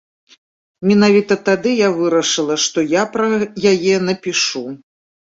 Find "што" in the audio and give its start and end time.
2.63-2.85